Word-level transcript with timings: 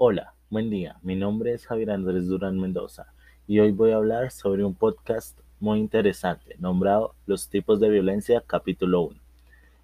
Colombia. 0.00 0.96
Mi 1.02 1.14
nombre 1.14 1.52
es 1.52 1.66
Javier 1.66 1.90
Andrés 1.90 2.26
Durán 2.26 2.58
Mendoza 2.58 3.12
y 3.46 3.58
hoy 3.58 3.70
voy 3.70 3.90
a 3.90 3.96
hablar 3.96 4.30
sobre 4.30 4.64
un 4.64 4.74
podcast 4.74 5.38
muy 5.60 5.78
interesante 5.78 6.56
nombrado 6.58 7.14
Los 7.26 7.50
tipos 7.50 7.80
de 7.80 7.90
violencia 7.90 8.42
capítulo 8.46 9.02
1. 9.02 9.20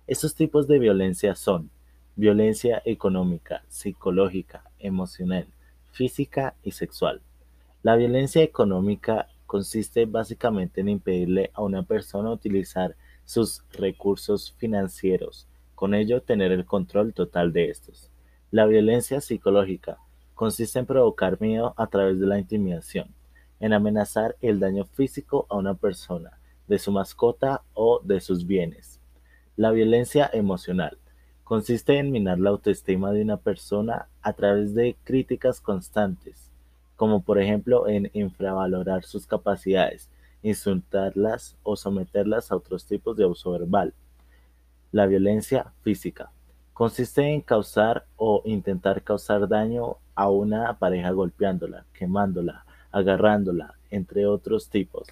Estos 0.06 0.34
tipos 0.34 0.66
de 0.68 0.79
violencia 0.79 1.34
son 1.34 1.68
violencia 2.16 2.80
económica, 2.87 3.62
psicológica, 3.68 4.64
emocional, 4.79 5.48
física 5.92 6.55
y 6.62 6.70
sexual. 6.70 7.20
La 7.83 7.95
violencia 7.96 8.42
económica 8.42 9.28
consiste 9.45 10.06
básicamente 10.06 10.80
en 10.80 10.88
impedirle 10.88 11.51
a 11.52 11.60
una 11.60 11.83
persona 11.83 12.33
utilizar 12.33 12.96
sus 13.27 13.64
recursos 13.70 14.55
financieros, 14.56 15.46
con 15.74 15.92
ello 15.92 16.23
tener 16.23 16.52
el 16.52 16.64
control 16.64 17.12
total 17.12 17.52
de 17.52 17.69
estos. 17.69 18.10
La 18.51 18.64
violencia 18.64 19.20
psicológica 19.20 19.98
consiste 20.36 20.78
en 20.78 20.86
provocar 20.86 21.40
miedo 21.40 21.72
a 21.78 21.86
través 21.86 22.20
de 22.20 22.26
la 22.26 22.38
intimidación, 22.38 23.08
en 23.58 23.72
amenazar 23.72 24.36
el 24.42 24.60
daño 24.60 24.84
físico 24.84 25.46
a 25.48 25.56
una 25.56 25.74
persona, 25.74 26.38
de 26.68 26.78
su 26.78 26.92
mascota 26.92 27.62
o 27.72 28.00
de 28.04 28.20
sus 28.20 28.46
bienes. 28.46 29.00
La 29.56 29.70
violencia 29.70 30.28
emocional 30.30 30.98
consiste 31.42 31.98
en 31.98 32.10
minar 32.10 32.38
la 32.38 32.50
autoestima 32.50 33.12
de 33.12 33.22
una 33.22 33.38
persona 33.38 34.09
a 34.20 34.34
través 34.34 34.74
de 34.74 34.95
críticas 35.04 35.60
constantes, 35.60 36.50
como 36.96 37.23
por 37.23 37.40
ejemplo 37.40 37.88
en 37.88 38.10
infravalorar 38.12 39.04
sus 39.04 39.26
capacidades, 39.26 40.10
insultarlas 40.43 41.56
o 41.62 41.76
someterlas 41.76 42.52
a 42.52 42.56
otros 42.56 42.84
tipos 42.84 43.16
de 43.16 43.24
abuso 43.24 43.52
verbal. 43.52 43.95
La 44.93 45.06
violencia 45.06 45.73
física 45.82 46.30
consiste 46.77 47.23
en 47.23 47.41
causar 47.41 48.05
o 48.16 48.43
intentar 48.45 49.02
causar 49.02 49.49
daño 49.49 49.96
a 50.15 50.29
una 50.29 50.79
pareja 50.79 51.10
golpeándola, 51.10 51.87
quemándola, 51.95 52.66
agarrándola, 52.93 53.73
entre 53.88 54.27
otros 54.27 54.68
tipos, 54.68 55.09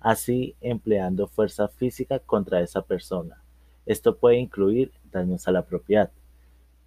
así 0.00 0.56
empleando 0.60 1.28
fuerza 1.28 1.68
física 1.68 2.18
contra 2.18 2.62
esa 2.62 2.82
persona. 2.82 3.40
Esto 3.86 4.16
puede 4.16 4.38
incluir 4.38 4.90
daños 5.12 5.46
a 5.46 5.52
la 5.52 5.62
propiedad. 5.62 6.10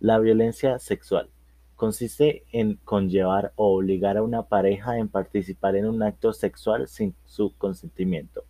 La 0.02 0.19
violencia 0.19 0.78
sexual 0.78 1.30
consiste 1.78 2.44
en 2.52 2.75
conllevar 2.84 3.53
o 3.56 3.78
obligar 3.78 4.17
a 4.17 4.23
una 4.23 4.44
pareja 4.44 4.97
en 4.97 5.08
participar 5.08 5.78
en 5.78 5.86
un 5.86 6.03
acto 6.03 6.34
sexual 6.34 6.89
sin 6.89 7.16
su 7.23 7.56
consentimiento. 7.58 8.44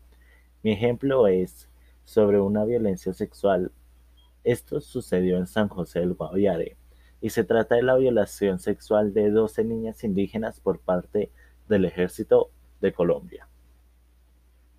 Mi 0.63 0.71
ejemplo 0.71 1.27
es 1.27 1.69
sobre 2.03 2.41
una 2.41 2.65
violencia 2.65 3.13
sexual 3.13 3.71
esto 4.47 4.79
sucedió 4.79 5.37
en 5.37 5.45
San 5.45 5.67
José 5.67 5.99
del 5.99 6.13
Guaviare 6.13 6.77
y 7.19 7.31
se 7.31 7.43
trata 7.43 7.75
de 7.75 7.83
la 7.83 7.97
violación 7.97 8.59
sexual 8.59 9.13
de 9.13 9.29
doce 9.29 9.65
niñas 9.65 10.05
indígenas 10.05 10.61
por 10.61 10.79
parte 10.79 11.31
del 11.67 11.83
Ejército 11.83 12.49
de 12.79 12.93
Colombia. 12.93 13.49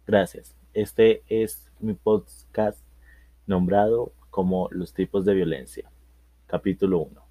Gracias. 0.07 0.57
Este 0.73 1.23
es 1.29 1.71
mi 1.81 1.93
podcast 1.93 2.79
nombrado 3.47 4.13
como 4.31 4.69
Los 4.71 4.95
tipos 4.95 5.27
de 5.27 5.35
violencia, 5.35 5.91
capítulo 6.47 7.01
1. 7.01 7.28